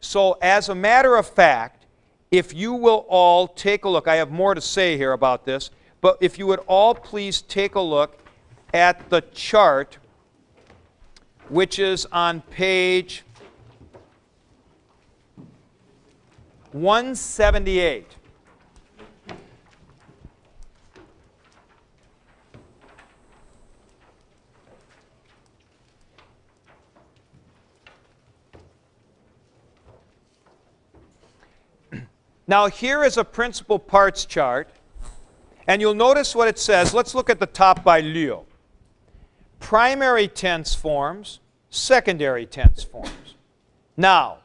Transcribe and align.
So, 0.00 0.38
as 0.40 0.68
a 0.68 0.74
matter 0.74 1.16
of 1.16 1.26
fact, 1.26 1.86
if 2.30 2.54
you 2.54 2.74
will 2.74 3.06
all 3.08 3.48
take 3.48 3.84
a 3.84 3.88
look, 3.88 4.06
I 4.06 4.16
have 4.16 4.30
more 4.30 4.54
to 4.54 4.60
say 4.60 4.96
here 4.96 5.12
about 5.12 5.44
this, 5.44 5.70
but 6.00 6.18
if 6.20 6.38
you 6.38 6.46
would 6.46 6.60
all 6.66 6.94
please 6.94 7.42
take 7.42 7.74
a 7.74 7.80
look 7.80 8.18
at 8.74 9.08
the 9.10 9.22
chart, 9.32 9.98
which 11.48 11.78
is 11.78 12.06
on 12.12 12.42
page 12.42 13.24
178. 16.72 18.06
Now, 32.48 32.66
here 32.66 33.04
is 33.04 33.18
a 33.18 33.24
principal 33.24 33.78
parts 33.78 34.24
chart, 34.24 34.70
and 35.66 35.82
you'll 35.82 35.92
notice 35.92 36.34
what 36.34 36.48
it 36.48 36.58
says. 36.58 36.94
Let's 36.94 37.14
look 37.14 37.28
at 37.28 37.38
the 37.38 37.46
top 37.46 37.84
by 37.84 38.00
Leo. 38.00 38.46
Primary 39.60 40.28
tense 40.28 40.74
forms, 40.74 41.40
secondary 41.68 42.46
tense 42.46 42.82
forms. 42.82 43.36
Now, 43.98 44.38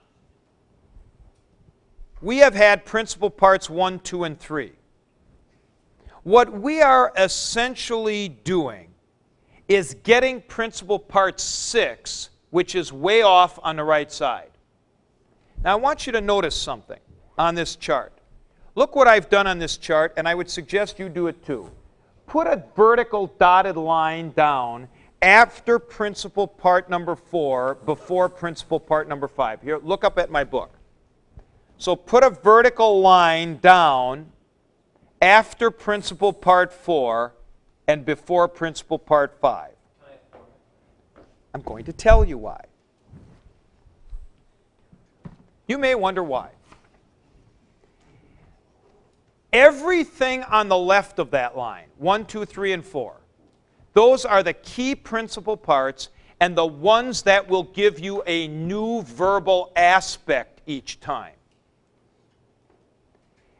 we 2.22 2.40
have 2.40 2.54
had 2.54 2.84
principal 2.84 3.30
parts 3.30 3.70
1, 3.70 4.00
2, 4.00 4.26
and 4.26 4.38
3. 4.38 4.74
What 6.24 6.52
we 6.52 6.82
are 6.82 7.14
essentially 7.16 8.28
doing 8.28 8.90
is 9.70 9.96
getting 10.04 10.42
principal 10.42 11.00
part 11.00 11.40
6, 11.40 12.32
which 12.50 12.76
is 12.76 12.92
way 12.92 13.22
off 13.22 13.58
on 13.64 13.78
the 13.78 13.84
right 13.86 14.12
side. 14.12 14.50
Now, 15.64 15.72
I 15.72 15.76
want 15.76 16.06
you 16.06 16.12
to 16.12 16.20
notice 16.20 16.56
something 16.56 17.00
on 17.38 17.56
this 17.56 17.76
chart. 17.76 18.14
Look 18.76 18.96
what 18.96 19.08
I've 19.08 19.30
done 19.30 19.48
on 19.48 19.60
this 19.60 19.78
chart, 19.78 20.14
and 20.18 20.28
I 20.28 20.36
would 20.36 20.50
suggest 20.50 21.00
you 21.00 21.10
do 21.10 21.28
it 21.28 21.46
too. 21.46 21.70
Put 22.26 22.48
a 22.48 22.64
vertical 22.76 23.28
dotted 23.28 23.78
line 23.78 24.32
down 24.32 24.88
after 25.22 25.80
principal 25.80 26.48
part 26.48 26.90
number 26.90 27.16
four, 27.16 27.76
before 27.86 28.28
principal 28.30 28.80
part 28.80 29.08
number 29.08 29.28
five. 29.28 29.62
Here, 29.62 29.78
look 29.78 30.04
up 30.04 30.18
at 30.18 30.32
my 30.32 30.44
book. 30.44 30.72
So 31.78 31.96
put 31.96 32.24
a 32.24 32.30
vertical 32.30 33.02
line 33.02 33.58
down 33.58 34.32
after 35.22 35.72
principal 35.72 36.34
part 36.34 36.74
four 36.74 37.34
and 37.88 38.06
before 38.06 38.48
principal 38.48 38.98
part 38.98 39.40
five. 39.40 39.72
I'm 41.54 41.62
going 41.62 41.86
to 41.86 41.94
tell 41.94 42.26
you 42.26 42.38
why. 42.38 42.66
You 45.68 45.78
may 45.78 45.96
wonder 45.96 46.24
why. 46.24 46.50
Everything 49.54 50.44
on 50.44 50.68
the 50.68 50.78
left 50.78 51.20
of 51.20 51.32
that 51.32 51.56
line, 51.56 51.86
1, 52.00 52.26
2, 52.26 52.44
3, 52.44 52.74
and 52.74 52.86
4, 52.86 53.22
those 53.94 54.26
are 54.26 54.42
the 54.42 54.54
key 54.54 54.96
principal 54.96 55.56
parts 55.56 56.10
and 56.40 56.58
the 56.58 56.66
ones 56.66 57.22
that 57.22 57.48
will 57.48 57.64
give 57.64 58.00
you 58.00 58.24
a 58.26 58.48
new 58.48 59.04
verbal 59.04 59.72
aspect 59.76 60.62
each 60.66 61.00
time. 61.00 61.36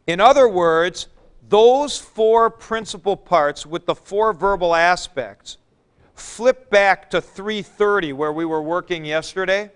In 0.08 0.20
other 0.20 0.50
words, 0.50 1.08
those 1.48 2.00
four 2.00 2.50
principal 2.50 3.16
parts 3.16 3.66
with 3.66 3.86
the 3.86 3.96
four 3.96 4.34
verbal 4.34 4.76
aspects 4.76 5.58
flip 6.16 6.70
back 6.70 7.10
to 7.12 7.22
330 7.22 8.14
where 8.14 8.34
we 8.34 8.46
were 8.46 8.62
working 8.62 9.06
yesterday. 9.06 9.72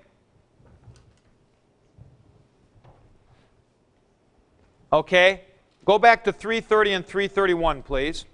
Okay? 4.92 5.42
Go 5.88 5.98
back 5.98 6.26
to 6.26 6.34
330 6.34 6.92
and 6.92 7.06
331, 7.06 7.82
please. 7.82 8.26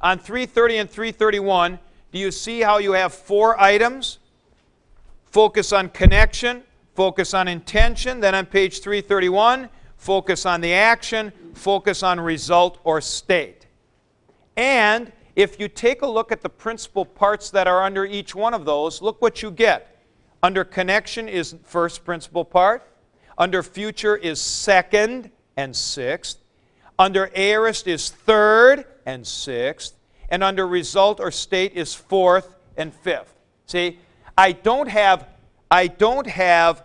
On 0.00 0.18
330 0.18 0.78
and 0.78 0.90
331, 0.90 1.78
do 2.10 2.18
you 2.18 2.30
see 2.30 2.62
how 2.62 2.78
you 2.78 2.92
have 2.92 3.12
four 3.12 3.60
items? 3.60 4.20
Focus 5.26 5.70
on 5.70 5.90
connection, 5.90 6.62
focus 6.94 7.34
on 7.34 7.46
intention. 7.46 8.20
Then 8.20 8.34
on 8.34 8.46
page 8.46 8.80
331, 8.80 9.68
focus 9.98 10.46
on 10.46 10.62
the 10.62 10.72
action, 10.72 11.30
focus 11.52 12.02
on 12.02 12.18
result 12.18 12.78
or 12.84 13.02
state. 13.02 13.66
And 14.56 15.12
if 15.36 15.60
you 15.60 15.68
take 15.68 16.00
a 16.00 16.06
look 16.06 16.32
at 16.32 16.40
the 16.40 16.48
principal 16.48 17.04
parts 17.04 17.50
that 17.50 17.66
are 17.66 17.82
under 17.82 18.06
each 18.06 18.34
one 18.34 18.54
of 18.54 18.64
those, 18.64 19.02
look 19.02 19.20
what 19.20 19.42
you 19.42 19.50
get. 19.50 20.02
Under 20.42 20.64
connection 20.64 21.28
is 21.28 21.54
first 21.64 22.02
principal 22.06 22.46
part. 22.46 22.82
Under 23.36 23.62
future 23.62 24.16
is 24.16 24.40
second 24.40 25.30
and 25.56 25.74
sixth. 25.74 26.38
Under 26.98 27.30
aorist 27.34 27.86
is 27.86 28.10
third 28.10 28.84
and 29.06 29.26
sixth. 29.26 29.94
And 30.28 30.42
under 30.42 30.66
result 30.66 31.20
or 31.20 31.30
state 31.30 31.72
is 31.74 31.94
fourth 31.94 32.56
and 32.76 32.92
fifth. 32.92 33.34
See, 33.66 33.98
I 34.36 34.52
don't 34.52 34.88
have 34.88 35.28
I 35.70 35.88
don't 35.88 36.26
have 36.26 36.84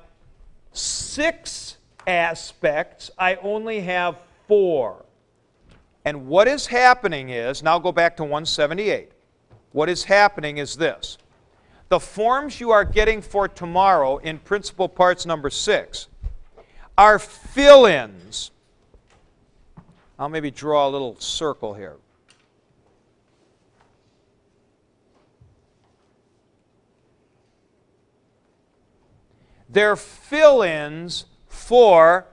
six 0.73 1.77
aspects. 2.07 3.11
I 3.17 3.35
only 3.35 3.81
have 3.81 4.17
four. 4.47 5.05
And 6.05 6.27
what 6.27 6.47
is 6.47 6.65
happening 6.65 7.29
is, 7.29 7.61
now 7.61 7.77
go 7.77 7.91
back 7.91 8.17
to 8.17 8.23
178. 8.23 9.11
What 9.73 9.89
is 9.89 10.05
happening 10.05 10.57
is 10.57 10.75
this. 10.75 11.17
The 11.89 11.99
forms 11.99 12.59
you 12.59 12.71
are 12.71 12.85
getting 12.85 13.21
for 13.21 13.47
tomorrow 13.47 14.17
in 14.17 14.39
principal 14.39 14.87
parts 14.87 15.25
number 15.25 15.49
six 15.49 16.07
are 16.99 17.17
fill 17.17 17.85
ins. 17.85 18.51
I'll 20.19 20.27
maybe 20.27 20.51
draw 20.51 20.85
a 20.85 20.89
little 20.89 21.17
circle 21.17 21.73
here. 21.73 21.95
They're 29.69 29.95
fill 29.95 30.61
ins 30.61 31.23
for 31.47 32.25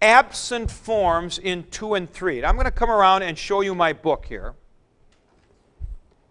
absent 0.00 0.68
forms 0.68 1.38
in 1.38 1.62
2 1.70 1.94
and 1.94 2.12
3. 2.12 2.44
I'm 2.44 2.56
going 2.56 2.64
to 2.64 2.72
come 2.72 2.90
around 2.90 3.22
and 3.22 3.38
show 3.38 3.60
you 3.60 3.72
my 3.72 3.92
book 3.92 4.26
here. 4.26 4.54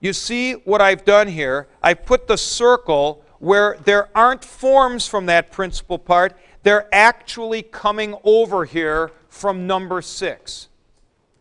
You 0.02 0.12
see 0.12 0.54
what 0.54 0.82
I've 0.82 1.06
done 1.06 1.30
here? 1.30 1.70
I've 1.82 2.06
put 2.06 2.28
the 2.28 2.38
circle 2.38 3.24
where 3.40 3.78
there 3.86 4.10
aren't 4.14 4.44
forms 4.44 5.08
from 5.08 5.26
that 5.28 5.52
principal 5.52 5.98
part, 5.98 6.38
they're 6.64 6.88
actually 6.94 7.64
coming 7.64 8.16
over 8.24 8.66
here 8.66 9.12
from 9.30 9.68
number 9.68 10.02
6. 10.02 10.68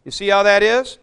You 0.05 0.11
see 0.11 0.29
how 0.29 0.43
that 0.43 0.63
is? 0.63 0.99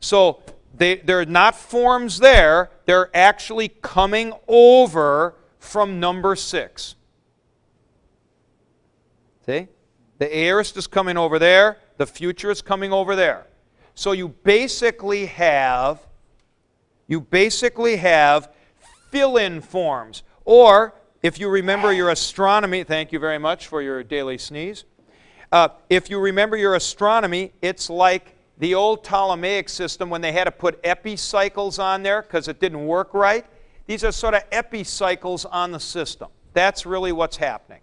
So 0.00 0.42
they, 0.76 0.96
they're 0.96 1.24
not 1.24 1.54
forms 1.54 2.18
there, 2.18 2.70
they're 2.86 3.14
actually 3.16 3.68
coming 3.68 4.32
over 4.48 5.34
from 5.58 6.00
number 6.00 6.36
6. 6.36 6.94
See? 9.46 9.68
The 10.18 10.36
aorist 10.36 10.76
is 10.76 10.86
coming 10.86 11.16
over 11.16 11.38
there, 11.38 11.78
the 11.96 12.06
future 12.06 12.50
is 12.50 12.62
coming 12.62 12.92
over 12.92 13.14
there. 13.14 13.46
So 13.94 14.12
you 14.12 14.28
basically 14.28 15.26
have 15.26 16.04
you 17.06 17.20
basically 17.20 17.96
have 17.96 18.50
fill-in 19.10 19.60
forms 19.60 20.22
or 20.44 20.94
if 21.24 21.40
you 21.40 21.48
remember 21.48 21.90
your 21.90 22.10
astronomy, 22.10 22.84
thank 22.84 23.10
you 23.10 23.18
very 23.18 23.38
much 23.38 23.66
for 23.66 23.80
your 23.80 24.02
daily 24.02 24.36
sneeze. 24.36 24.84
Uh, 25.50 25.68
if 25.88 26.10
you 26.10 26.20
remember 26.20 26.54
your 26.54 26.74
astronomy, 26.74 27.50
it's 27.62 27.88
like 27.88 28.36
the 28.58 28.74
old 28.74 29.02
Ptolemaic 29.02 29.70
system 29.70 30.10
when 30.10 30.20
they 30.20 30.32
had 30.32 30.44
to 30.44 30.50
put 30.50 30.78
epicycles 30.84 31.78
on 31.78 32.02
there 32.02 32.20
because 32.20 32.46
it 32.46 32.60
didn't 32.60 32.84
work 32.86 33.14
right. 33.14 33.46
These 33.86 34.04
are 34.04 34.12
sort 34.12 34.34
of 34.34 34.42
epicycles 34.52 35.46
on 35.46 35.72
the 35.72 35.80
system. 35.80 36.28
That's 36.52 36.84
really 36.84 37.10
what's 37.10 37.38
happening. 37.38 37.80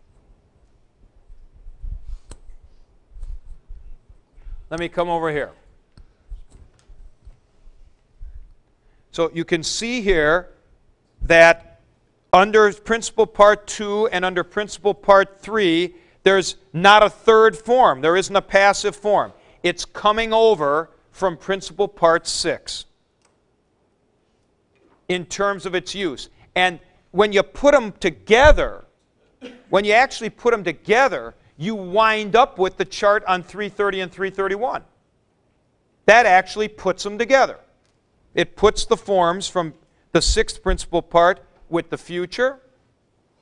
Let 4.69 4.79
me 4.79 4.87
come 4.87 5.09
over 5.09 5.31
here. 5.31 5.51
So 9.11 9.31
you 9.33 9.45
can 9.45 9.63
see 9.63 10.01
here 10.01 10.51
that 11.23 11.70
under 12.33 12.71
principal 12.71 13.25
part 13.25 13.67
2 13.67 14.07
and 14.07 14.23
under 14.23 14.43
principal 14.43 14.93
part 14.93 15.41
3, 15.41 15.93
there's 16.23 16.55
not 16.71 17.03
a 17.03 17.09
third 17.09 17.57
form. 17.57 18.01
There 18.01 18.15
isn't 18.15 18.35
a 18.35 18.41
passive 18.41 18.95
form. 18.95 19.33
It's 19.63 19.83
coming 19.85 20.31
over 20.31 20.89
from 21.11 21.35
principal 21.35 21.87
part 21.87 22.25
6 22.25 22.85
in 25.09 25.25
terms 25.25 25.65
of 25.65 25.75
its 25.75 25.93
use. 25.93 26.29
And 26.55 26.79
when 27.11 27.33
you 27.33 27.43
put 27.43 27.73
them 27.73 27.91
together, 27.99 28.85
when 29.69 29.83
you 29.83 29.91
actually 29.91 30.29
put 30.29 30.51
them 30.51 30.63
together, 30.63 31.35
you 31.57 31.75
wind 31.75 32.35
up 32.35 32.57
with 32.57 32.77
the 32.77 32.85
chart 32.85 33.25
on 33.25 33.43
330 33.43 34.01
and 34.01 34.11
331. 34.11 34.83
That 36.05 36.25
actually 36.25 36.69
puts 36.69 37.03
them 37.03 37.17
together. 37.17 37.57
It 38.33 38.55
puts 38.55 38.85
the 38.85 38.95
forms 38.95 39.49
from 39.49 39.73
the 40.13 40.21
sixth 40.21 40.63
principal 40.63 41.01
part 41.01 41.41
with 41.71 41.89
the 41.89 41.97
future, 41.97 42.59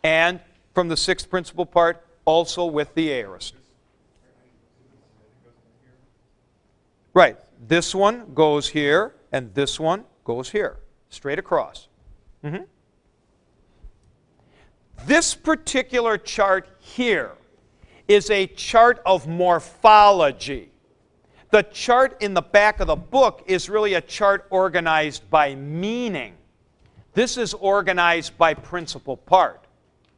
and 0.04 0.40
from 0.74 0.88
the 0.88 0.98
sixth 0.98 1.30
principal 1.30 1.66
part, 1.66 2.06
also 2.26 2.66
with 2.66 2.94
the 2.96 3.10
aorist. 3.10 3.56
Right. 7.14 7.38
This 7.68 7.94
one 7.94 8.34
goes 8.34 8.70
here, 8.70 9.16
and 9.31 9.54
this 9.54 9.80
one 9.80 10.06
goes 10.24 10.52
here, 10.52 10.78
straight 11.10 11.40
across. 11.40 11.88
Mm-hmm. 12.44 12.64
This 15.06 15.34
particular 15.34 16.18
chart 16.18 16.70
here 16.80 17.31
is 18.08 18.30
a 18.30 18.48
chart 18.48 19.02
of 19.06 19.28
morphology. 19.28 20.72
The 21.52 21.64
chart 21.64 22.22
in 22.22 22.34
the 22.34 22.42
back 22.42 22.80
of 22.80 22.88
the 22.88 22.96
book 22.96 23.44
is 23.48 23.70
really 23.70 23.96
a 23.96 24.02
chart 24.02 24.46
organized 24.50 25.30
by 25.30 25.56
meaning. 25.56 26.36
This 27.14 27.38
is 27.38 27.54
organized 27.54 28.38
by 28.38 28.54
principal 28.54 29.18
part. 29.18 29.66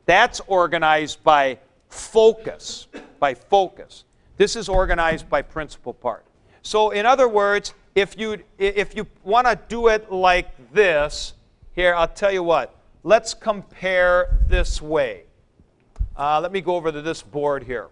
That's 0.06 0.42
organized 0.48 1.24
by 1.24 1.60
focus, 1.90 2.88
by 3.20 3.34
focus. 3.34 4.04
This 4.38 4.56
is 4.56 4.68
organized 4.68 5.30
by 5.30 5.42
principal 5.42 5.94
part. 5.94 6.26
So 6.62 6.92
in 6.92 7.06
other 7.06 7.28
words, 7.28 7.74
if 7.96 8.18
you 8.18 8.38
if 8.58 8.96
you 8.96 9.08
want 9.24 9.48
to 9.48 9.60
do 9.68 9.88
it 9.88 10.12
like 10.12 10.74
this, 10.74 11.34
here 11.74 11.94
I'll 11.96 12.08
tell 12.08 12.32
you 12.32 12.44
what. 12.44 12.76
Let's 13.04 13.34
compare 13.34 14.38
this 14.48 14.82
way. 14.82 15.24
Uh, 16.16 16.40
let 16.42 16.52
me 16.52 16.62
go 16.62 16.76
over 16.76 16.92
to 16.92 17.02
this 17.02 17.22
board 17.22 17.64
here. 17.64 17.88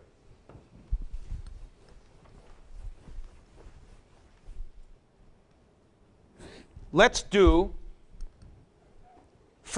Let's 6.92 7.22
do 7.22 7.72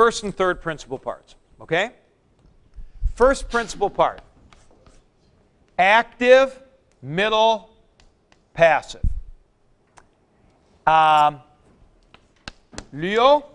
first 0.01 0.23
and 0.23 0.35
third 0.35 0.63
principal 0.63 0.97
parts, 0.97 1.35
okay? 1.61 1.91
First 3.13 3.51
principal 3.51 3.87
part 3.87 4.19
active, 5.77 6.59
middle, 7.03 7.69
passive. 8.55 9.03
Um, 10.87 11.39
Leo, 12.91 13.45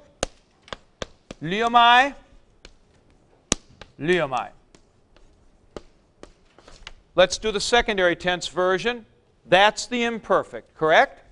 Leomai, 1.42 2.14
Leomai. 3.98 4.50
Let's 7.16 7.38
do 7.38 7.50
the 7.50 7.60
secondary 7.60 8.14
tense 8.14 8.46
version. 8.46 9.04
That's 9.46 9.86
the 9.86 10.04
imperfect, 10.04 10.76
correct? 10.76 11.24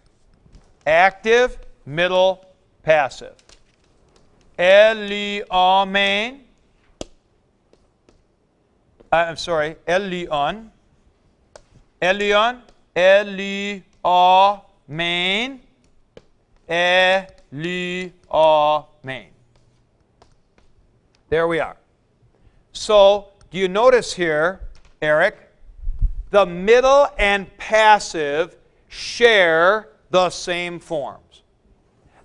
Active, 0.85 1.57
middle, 1.87 2.45
passive. 2.83 3.35
Eliamen. 4.59 6.41
Uh, 9.13 9.17
I'm 9.17 9.37
sorry, 9.37 9.77
Elion. 9.87 10.71
Elion. 12.03 12.61
Eliamen. 12.97 13.83
Eliamen. 16.69 18.11
There 21.29 21.49
we 21.49 21.61
are. 21.61 21.77
So, 22.73 23.29
do 23.51 23.59
you 23.59 23.69
notice 23.69 24.13
here, 24.15 24.61
Eric, 25.01 25.39
the 26.31 26.45
middle 26.45 27.09
and 27.17 27.57
passive 27.59 28.57
share 28.89 29.91
the 30.11 30.31
same 30.31 30.81
forms. 30.81 31.44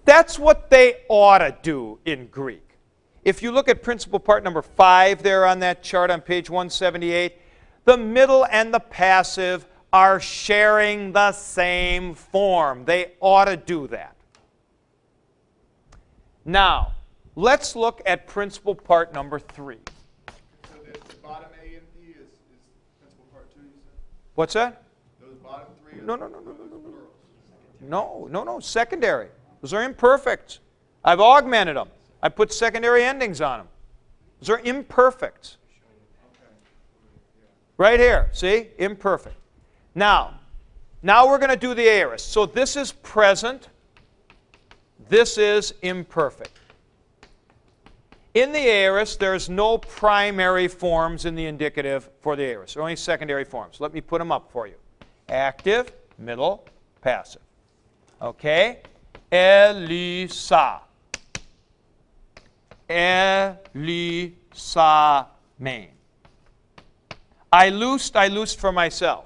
That's 0.10 0.40
what 0.40 0.72
they 0.72 1.02
ought 1.08 1.38
to 1.38 1.56
do 1.62 2.00
in 2.04 2.30
Greek. 2.30 2.68
If 3.24 3.44
you 3.44 3.52
look 3.52 3.70
at 3.70 3.84
principal 3.84 4.20
part 4.20 4.44
number 4.44 4.64
5 4.64 5.22
there 5.22 5.46
on 5.46 5.60
that 5.60 5.84
chart 5.84 6.10
on 6.10 6.22
page 6.22 6.50
178, 6.50 7.36
the 7.86 7.96
middle 7.96 8.44
and 8.48 8.74
the 8.74 8.80
passive 8.80 9.68
are 9.94 10.20
sharing 10.20 11.12
the 11.12 11.32
same 11.32 12.16
form. 12.16 12.86
They 12.86 13.12
ought 13.20 13.46
to 13.46 13.56
do 13.56 13.86
that. 13.90 14.16
Now, 16.44 16.94
let's 17.36 17.76
look 17.76 18.02
at 18.08 18.26
principal 18.26 18.74
part 18.74 19.14
number 19.14 19.38
3. 19.38 19.78
What's 24.34 24.56
that? 24.56 24.82
Those 25.22 25.36
bottom 25.36 25.68
three. 25.84 26.02
No, 26.02 26.16
no, 26.16 26.26
no, 26.26 26.40
no, 26.40 26.52
no, 26.52 26.66
no, 26.66 26.78
no. 27.82 28.28
No, 28.28 28.28
no, 28.32 28.44
no. 28.44 28.60
Secondary. 28.60 29.28
Those 29.62 29.74
are 29.74 29.84
imperfect. 29.84 30.60
I've 31.04 31.20
augmented 31.20 31.76
them. 31.76 31.90
I 32.22 32.30
put 32.30 32.54
secondary 32.54 33.04
endings 33.04 33.42
on 33.42 33.60
them. 33.60 33.68
Those 34.40 34.50
are 34.50 34.60
imperfect. 34.60 35.58
Right 37.78 38.00
here. 38.00 38.30
See? 38.34 38.68
Imperfect. 38.78 39.36
Now, 39.96 40.40
now 41.02 41.28
we're 41.28 41.38
going 41.38 41.50
to 41.50 41.56
do 41.56 41.74
the 41.74 41.88
aorist. 41.88 42.32
So 42.32 42.46
this 42.46 42.76
is 42.76 42.92
present. 42.92 43.70
This 45.08 45.38
is 45.38 45.74
imperfect. 45.82 46.52
In 48.34 48.52
the 48.52 48.60
aorist, 48.60 49.20
there's 49.20 49.50
no 49.50 49.78
primary 49.78 50.68
forms 50.68 51.26
in 51.26 51.36
the 51.36 51.46
indicative 51.46 52.10
for 52.22 52.36
the 52.36 52.44
aorist. 52.44 52.78
Only 52.78 52.96
secondary 52.96 53.44
forms. 53.44 53.80
Let 53.80 53.94
me 53.94 54.02
put 54.02 54.20
them 54.20 54.32
up 54.32 54.52
for 54.52 54.68
you. 54.68 54.76
Active, 55.30 55.92
middle, 56.18 56.66
passive. 57.02 57.42
Okay? 58.22 58.82
Elisa. 59.31 60.81
Elisa 62.90 64.38
main. 65.60 65.90
I 67.52 67.70
loosed, 67.70 68.16
I 68.16 68.28
loosed 68.28 68.60
for 68.60 68.72
myself. 68.72 69.26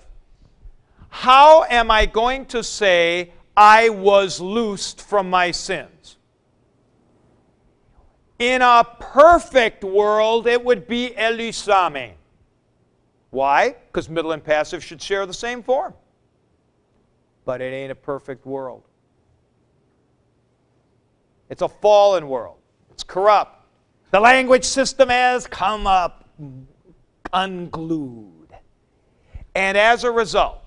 How 1.09 1.63
am 1.65 1.91
I 1.91 2.05
going 2.05 2.45
to 2.47 2.63
say 2.63 3.31
I 3.55 3.89
was 3.89 4.39
loosed 4.39 5.01
from 5.01 5.29
my 5.29 5.51
sins? 5.51 6.17
In 8.39 8.61
a 8.61 8.85
perfect 8.99 9.83
world, 9.83 10.47
it 10.47 10.63
would 10.63 10.87
be 10.87 11.13
Elisame. 11.15 12.13
Why? 13.29 13.75
Because 13.87 14.09
middle 14.09 14.31
and 14.31 14.43
passive 14.43 14.83
should 14.83 15.01
share 15.01 15.25
the 15.25 15.33
same 15.33 15.63
form. 15.63 15.93
But 17.45 17.61
it 17.61 17.73
ain't 17.73 17.91
a 17.91 17.95
perfect 17.95 18.45
world. 18.45 18.83
It's 21.53 21.61
a 21.61 21.69
fallen 21.69 22.29
world. 22.29 22.57
It's 22.89 23.03
corrupt. 23.03 23.63
The 24.09 24.19
language 24.19 24.65
system 24.65 25.09
has 25.09 25.45
come 25.45 25.85
up 25.85 26.27
unglued. 27.31 28.49
And 29.53 29.77
as 29.77 30.03
a 30.03 30.09
result, 30.09 30.63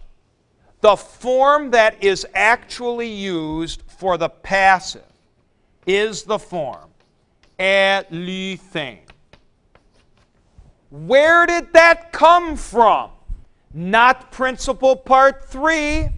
the 0.82 0.94
form 0.94 1.72
that 1.72 2.04
is 2.04 2.24
actually 2.36 3.08
used 3.08 3.82
for 3.98 4.16
the 4.16 4.28
passive 4.28 5.02
is 5.88 6.22
the 6.22 6.38
form 6.38 6.90
everything. 7.58 9.00
Where 10.90 11.46
did 11.46 11.72
that 11.72 12.12
come 12.12 12.54
from? 12.54 13.10
Not 13.74 14.30
principal 14.30 14.94
part 14.94 15.46
three. 15.48 16.10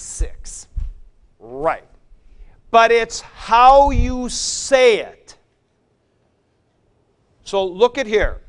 6. 0.00 0.68
Right. 1.38 1.84
But 2.70 2.92
it's 2.92 3.20
how 3.20 3.90
you 3.90 4.28
say 4.28 5.00
it. 5.00 5.36
So 7.44 7.64
look 7.64 7.98
at 7.98 8.06
here. 8.06 8.40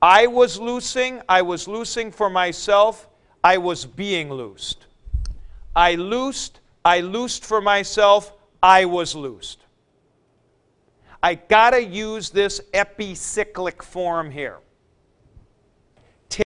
I 0.00 0.26
was 0.26 0.60
loosing, 0.60 1.22
I 1.28 1.42
was 1.42 1.66
loosing 1.66 2.12
for 2.12 2.28
myself, 2.28 3.08
I 3.42 3.58
was 3.58 3.86
being 3.86 4.30
loosed. 4.30 4.86
I 5.74 5.94
loosed, 5.94 6.60
I 6.84 7.00
loosed 7.00 7.44
for 7.44 7.60
myself, 7.60 8.32
I 8.62 8.84
was 8.84 9.14
loosed. 9.14 9.64
I 11.22 11.36
got 11.36 11.70
to 11.70 11.82
use 11.82 12.28
this 12.30 12.60
epicyclic 12.74 13.82
form 13.82 14.30
here. 14.30 14.58